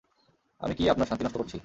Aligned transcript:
আমি 0.61 0.73
কী 0.75 0.83
আপনার 0.89 1.07
শান্তি 1.07 1.23
নষ্ট 1.25 1.37
করছি? 1.37 1.57